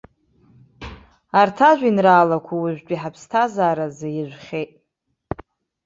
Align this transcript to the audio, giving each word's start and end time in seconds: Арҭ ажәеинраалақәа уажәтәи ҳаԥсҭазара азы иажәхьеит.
Арҭ 1.39 1.57
ажәеинраалақәа 1.69 2.53
уажәтәи 2.61 3.01
ҳаԥсҭазара 3.01 3.85
азы 3.89 4.07
иажәхьеит. 4.13 4.71